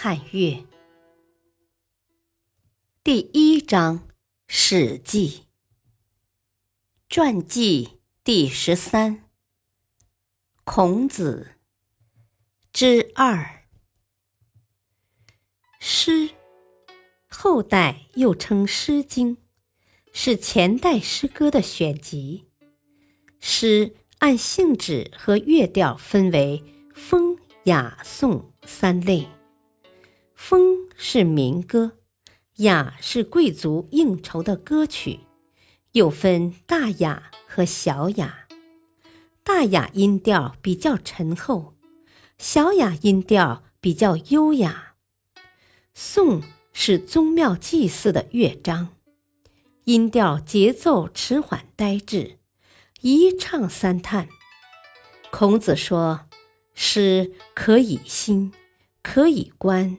[0.00, 0.64] 汉乐
[3.02, 3.98] 第一章
[4.46, 5.28] 《史记》
[7.08, 9.24] 传记第十三，
[10.62, 11.56] 孔子
[12.72, 13.64] 之二。
[15.80, 16.30] 诗，
[17.28, 19.36] 后代又称《诗经》，
[20.12, 22.46] 是前代诗歌的选集。
[23.40, 26.62] 诗按性质和乐调分为
[26.94, 29.28] 风、雅、颂三类。
[30.38, 31.98] 风是民歌，
[32.58, 35.18] 雅是贵族应酬的歌曲，
[35.92, 38.46] 又分大雅和小雅。
[39.42, 41.74] 大雅音调比较沉厚，
[42.38, 44.94] 小雅音调比较优雅。
[45.92, 46.40] 颂
[46.72, 48.90] 是宗庙祭祀的乐章，
[49.84, 52.38] 音调节奏迟缓呆滞，
[53.00, 54.28] 一唱三叹。
[55.30, 56.26] 孔子说
[56.74, 58.52] ：“诗可以兴，
[59.02, 59.98] 可以观。”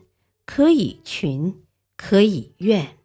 [0.51, 1.61] 可以群，
[1.95, 2.97] 可以怨，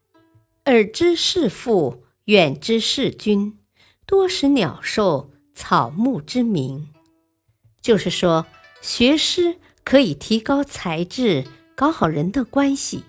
[0.64, 3.58] 耳之事父，远之事君，
[4.06, 6.88] 多识鸟兽草木之名。
[7.82, 8.46] 就是说，
[8.80, 13.04] 学诗可以提高才智，搞好人的关系，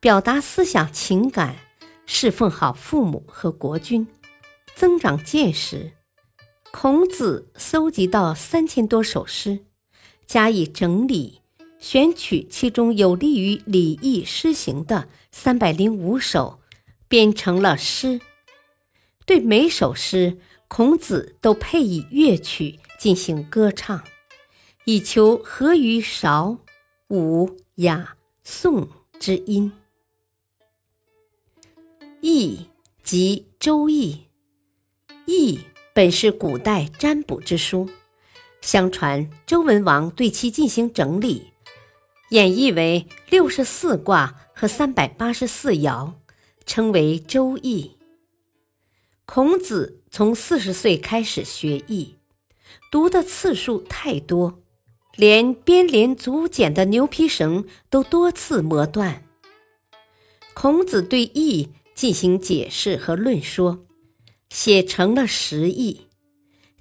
[0.00, 1.54] 表达思想情感，
[2.06, 4.08] 侍奉好父母和国君，
[4.74, 5.92] 增长见识。
[6.72, 9.60] 孔子搜集到三千多首诗，
[10.26, 11.42] 加以整理。
[11.86, 16.58] 选取其中有利于礼义施行的三百零五首，
[17.06, 18.20] 编成了诗。
[19.24, 24.02] 对每首诗，孔子都配以乐曲进行歌唱，
[24.84, 26.58] 以求合于韶、
[27.10, 28.88] 武、雅、颂
[29.20, 29.70] 之音。
[32.20, 32.66] 易
[33.04, 34.26] 即《周易》，
[35.26, 35.60] 易
[35.94, 37.88] 本是古代占卜之书，
[38.60, 41.52] 相传周文王对其进行整理。
[42.30, 46.14] 演绎为六十四卦和三百八十四爻，
[46.64, 47.82] 称为《周易》。
[49.24, 52.16] 孔子从四十岁开始学艺，
[52.90, 54.60] 读的次数太多，
[55.14, 59.22] 连编连组茧的牛皮绳都多次磨断。
[60.52, 63.84] 孔子对易进行解释和论说，
[64.48, 66.08] 写成了十易。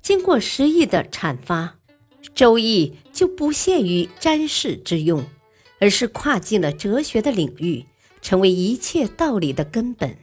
[0.01, 1.77] 经过十易的阐发，
[2.33, 5.23] 《周易》就不限于占筮之用。
[5.85, 7.85] 而是跨进了哲学的领域，
[8.19, 10.09] 成为一切道理的根本。《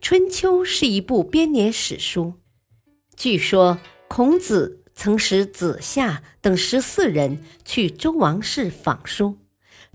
[0.00, 2.34] 春秋》是一部编年史书，
[3.16, 9.38] 据说孔子曾使子夏等十四人去周王室访书，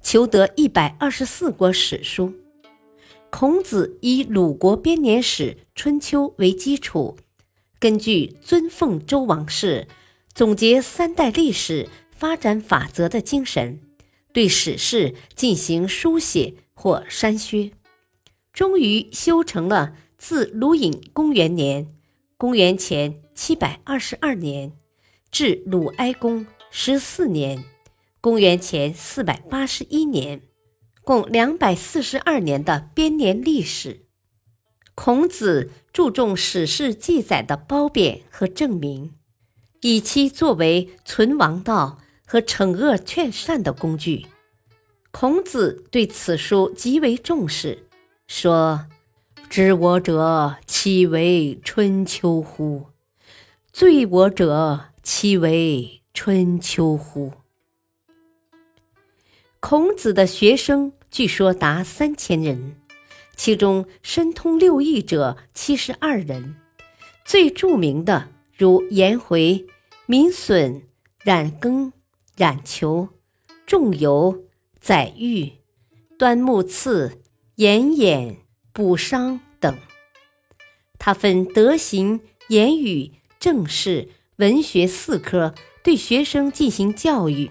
[0.02, 2.34] 求得一百二十四国史书。
[3.30, 7.16] 孔子以鲁国编年史《春秋》为基础，
[7.80, 9.88] 根据尊奉周王室，
[10.34, 11.88] 总结三代历史。
[12.18, 13.80] 发展法则的精神，
[14.34, 17.72] 对史事进行书写或删削，
[18.52, 21.94] 终于修成了自鲁隐公元年
[22.36, 24.72] （公元前七百二十二年）
[25.30, 27.64] 至鲁哀公十四年
[28.20, 30.42] （公元前四百八十一年）
[31.06, 34.08] 共两百四十二年的编年历史。
[34.96, 39.14] 孔子注重史事记载的褒贬和证明，
[39.82, 42.00] 以其作为存王道。
[42.30, 44.26] 和惩恶劝善的工具，
[45.12, 47.88] 孔子对此书极为重视，
[48.28, 48.86] 说
[49.50, 52.88] ：“知我者，其为春秋乎？
[53.72, 57.32] 罪我者，其为春秋乎？”
[59.62, 62.76] 孔子的学生据说达三千人，
[63.38, 66.58] 其中深通六艺者七十二人，
[67.24, 68.28] 最著名的
[68.58, 69.66] 如颜回、
[70.08, 70.84] 闵损、
[71.24, 71.94] 冉耕。
[72.38, 73.10] 冉求、
[73.66, 74.44] 仲由、
[74.80, 75.54] 载誉、
[76.20, 77.20] 端木赐、
[77.56, 78.38] 颜衍、
[78.72, 79.76] 卜商等。
[81.00, 87.50] 他分德行、言语、政事、文学四科，对学生进行教育，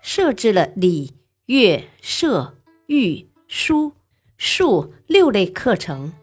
[0.00, 1.12] 设置了礼、
[1.44, 2.56] 乐、射、
[2.86, 3.92] 御、书、
[4.38, 6.14] 数六类课程。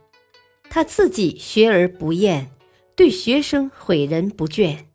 [0.71, 2.49] 他自己学而不厌，
[2.95, 4.85] 对学生诲人不倦。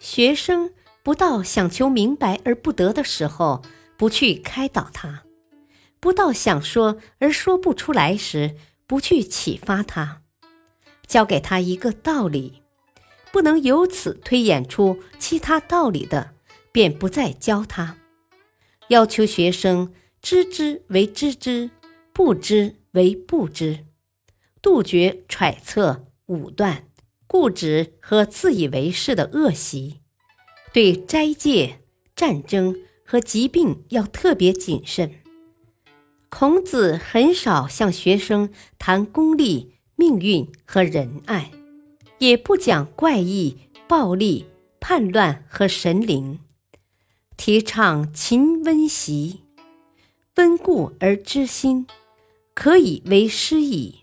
[0.00, 0.72] 学生。
[1.04, 3.60] 不到想求明白而不得的时候，
[3.98, 5.24] 不去开导他；
[6.00, 8.56] 不到想说而说不出来时，
[8.86, 10.22] 不去启发他。
[11.06, 12.62] 教给他一个道理，
[13.30, 16.32] 不能由此推演出其他道理的，
[16.72, 17.98] 便不再教他。
[18.88, 19.92] 要求学生
[20.22, 21.70] 知之为知之，
[22.14, 23.84] 不知为不知，
[24.62, 26.88] 杜绝揣测、武断、
[27.26, 30.00] 固执和自以为是的恶习。
[30.74, 31.78] 对斋戒、
[32.16, 32.76] 战争
[33.06, 35.22] 和疾病要特别谨慎。
[36.28, 39.70] 孔子很少向学生谈功利。
[39.96, 41.52] 命运和仁爱，
[42.18, 44.46] 也不讲怪异、暴力、
[44.80, 46.40] 叛乱和神灵，
[47.36, 49.44] 提倡勤温习，
[50.34, 51.86] 温故而知新，
[52.54, 54.00] 可以为师矣。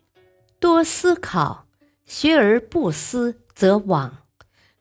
[0.62, 1.68] 多思考，
[2.06, 4.12] 学而不思则罔，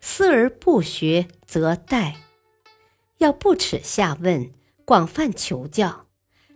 [0.00, 2.14] 思而不学则殆。
[3.18, 4.52] 要不耻下问，
[4.84, 6.06] 广泛求教。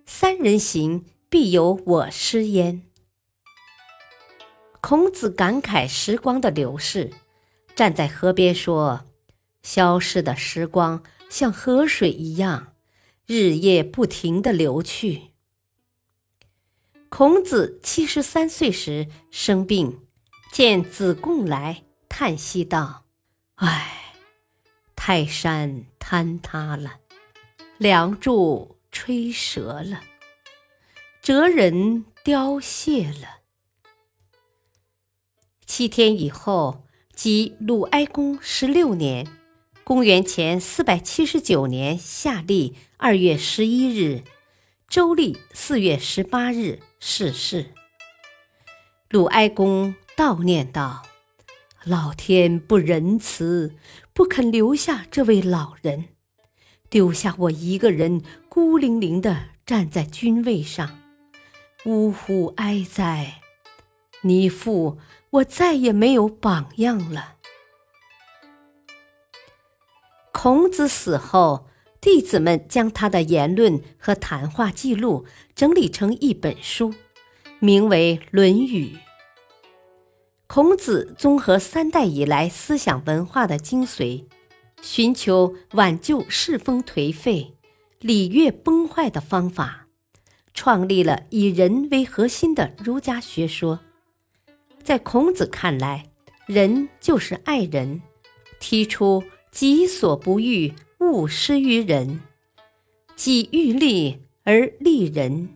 [0.07, 2.83] 三人行，必有我师焉。
[4.81, 7.11] 孔子感慨时光的流逝，
[7.75, 9.07] 站在河边说
[9.63, 12.75] ：“消逝的时光像河水一样，
[13.27, 15.31] 日夜不停地流去。”
[17.09, 20.03] 孔子七十三岁时生病，
[20.53, 23.04] 见子贡来，叹息道
[23.57, 24.15] ：“唉，
[24.97, 26.99] 泰山坍塌了，
[27.79, 30.03] 梁柱吹折了，
[31.23, 33.43] 哲人凋谢了。”
[35.65, 36.85] 七天以后，
[37.15, 39.27] 即鲁哀公十六年
[39.85, 44.25] （公元前四百七十九年）夏历二月十一日，
[44.89, 47.73] 周历四月十八日逝世。
[49.11, 51.05] 鲁哀公悼念道
[51.85, 53.75] ：“老天不仁慈，
[54.13, 56.07] 不肯留下这位老人，
[56.89, 60.99] 丢下我一个人孤零零的站在君位上，
[61.85, 63.41] 呜呼哀哉！
[64.23, 64.99] 你父。”
[65.35, 67.39] 我再也没有榜样了。
[70.31, 71.67] 孔子死后，
[72.01, 76.95] 弟子们将他的言论和谈话记录整理成一本书，
[77.59, 78.95] 名为《论语》。
[80.47, 84.25] 孔子综合三代以来思想文化的精髓，
[84.83, 87.55] 寻求挽救世风颓废、
[87.99, 89.87] 礼乐崩坏的方法，
[90.53, 93.81] 创立了以人为核心的儒家学说。
[94.83, 96.11] 在孔子看来，
[96.47, 98.03] 人就是爱人，
[98.61, 102.21] 提出“己所不欲，勿施于人”，
[103.17, 105.49] 己欲立而立人，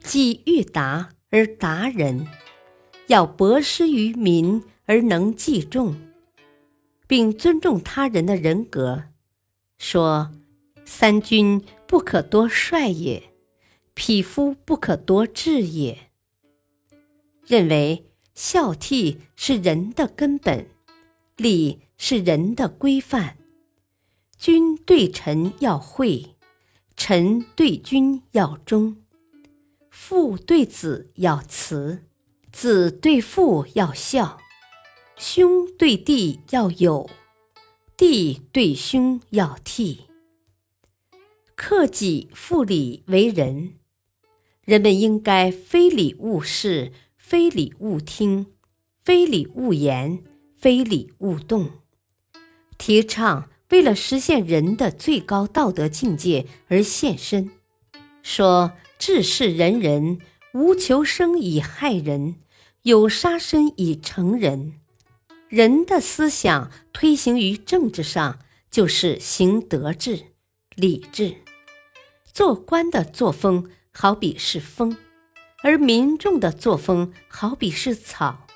[0.00, 2.26] 己欲达而达人，
[3.06, 5.94] 要博施于民而能济众，
[7.06, 9.04] 并尊重他人的人格。
[9.78, 10.32] 说
[10.84, 13.30] ：“三军不可多帅也，
[13.94, 16.10] 匹夫不可多智也。”
[17.46, 18.06] 认为。
[18.36, 20.66] 孝悌是人的根本，
[21.36, 23.36] 礼是人的规范。
[24.36, 26.34] 君对臣要惠，
[26.96, 28.96] 臣对君要忠，
[29.88, 32.02] 父对子要慈，
[32.54, 34.38] 子对父要孝，
[35.16, 37.10] 兄对弟要友，
[37.96, 39.98] 弟对兄要悌。
[41.56, 43.74] 克己复礼为仁，
[44.64, 46.92] 人们应该非礼勿视。
[47.16, 48.46] 非礼勿听，
[49.02, 50.22] 非礼勿言，
[50.56, 51.70] 非礼勿动。
[52.78, 57.50] 提倡为了实现人的最高道德境界而献身，
[58.22, 60.18] 说治世仁人，
[60.52, 62.36] 无求生以害人，
[62.84, 64.74] 有杀身以成仁。
[65.48, 70.24] 人的思想推行于政治上，就是行德治、
[70.74, 71.36] 礼治。
[72.30, 74.98] 做官的作风，好比是风。
[75.62, 78.46] 而民众的作风好比是草，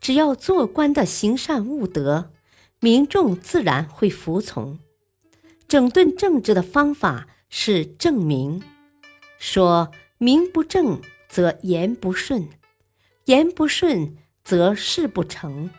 [0.00, 2.30] 只要做官的行善务德，
[2.78, 4.78] 民众自然会服从。
[5.68, 8.62] 整顿政治的方法是正名，
[9.38, 12.48] 说名不正则言不顺，
[13.26, 15.70] 言不顺则事不成，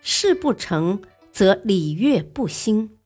[0.00, 2.98] 事不成则礼乐不兴。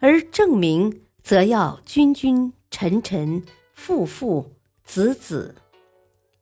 [0.00, 3.42] 而正名则要君君臣臣
[3.72, 4.54] 父父
[4.84, 5.54] 子子。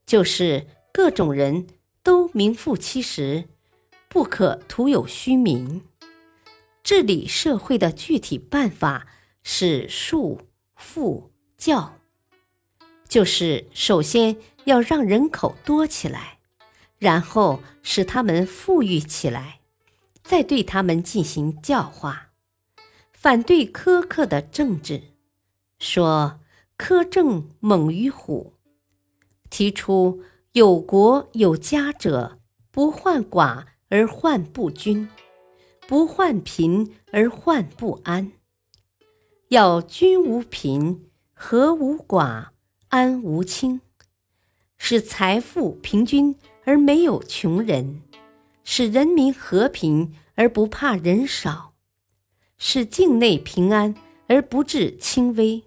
[0.05, 1.67] 就是各种人
[2.03, 3.49] 都名副其实，
[4.09, 5.83] 不可徒有虚名。
[6.83, 9.07] 治理社会的具体办法
[9.43, 10.41] 是树、
[10.75, 11.95] 富、教，
[13.09, 16.39] 就是首先要让人口多起来，
[16.99, 19.61] 然后使他们富裕起来，
[20.23, 22.31] 再对他们进行教化。
[23.13, 25.03] 反对苛刻的政治，
[25.79, 26.41] 说
[26.77, 28.55] 苛政猛于虎，
[29.51, 32.39] 提出有国有家者，
[32.71, 35.09] 不患寡而患不均，
[35.87, 38.33] 不患贫而患不安。
[39.49, 42.49] 要君无贫，和无寡，
[42.89, 43.81] 安无倾，
[44.85, 48.03] 使财富平均而没有穷人，
[48.65, 51.75] 使人民和平而不怕人少，
[52.59, 53.95] 使境内平安
[54.27, 55.63] 而不致轻微。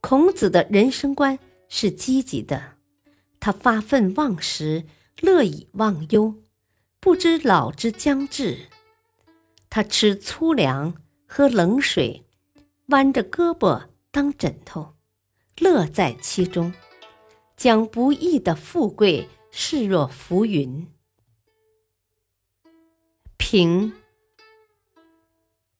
[0.00, 2.74] 孔子的人生观是积极的，
[3.40, 4.84] 他发愤忘食，
[5.20, 6.36] 乐以忘忧，
[7.00, 8.68] 不知老之将至。
[9.68, 10.94] 他吃粗粮，
[11.26, 12.22] 喝冷水。
[12.86, 14.94] 弯着胳膊当枕头，
[15.58, 16.72] 乐在其中，
[17.56, 20.86] 将不易的富贵视若浮云。
[23.36, 23.92] 平，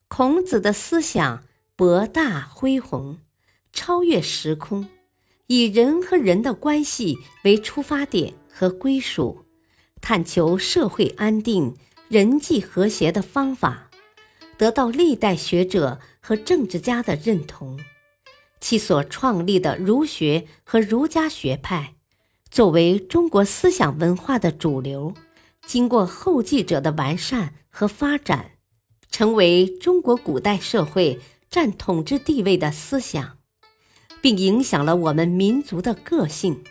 [0.09, 3.19] 孔子的思想博大恢宏，
[3.73, 4.89] 超越时空，
[5.49, 9.45] 以人和人的关系为出发点和归属，
[10.01, 11.77] 探求社会安定、
[12.09, 13.91] 人际和谐的方法。
[14.57, 17.79] 得到历代学者和政治家的认同，
[18.61, 21.95] 其所创立的儒学和儒家学派，
[22.51, 25.15] 作为中国思想文化的主流，
[25.67, 28.53] 经过后继者的完善和发展，
[29.11, 31.21] 成为中国古代社会
[31.51, 33.39] 占统治地位的思想，
[34.21, 36.63] 并影响了我们民族的个性，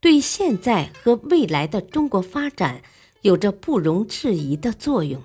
[0.00, 2.82] 对现在和未来的中国发展
[3.22, 5.22] 有着不容置疑的作用。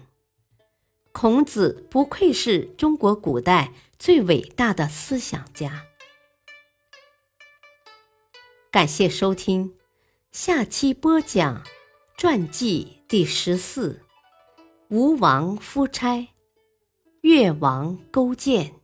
[1.12, 5.86] 孔子不愧是中国古代最伟大的思想家。
[8.72, 9.74] 感谢收听，
[10.32, 11.64] 下期播讲
[12.18, 14.02] 传记第十四：
[14.90, 16.28] 吴王夫差，
[17.22, 18.76] 越王勾践。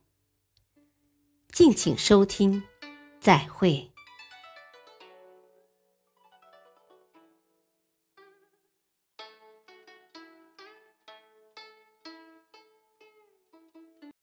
[1.52, 2.64] 敬请收听，
[3.20, 3.91] 再会。